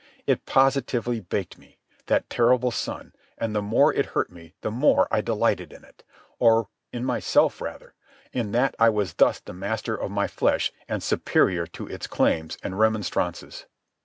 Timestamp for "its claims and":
11.85-12.79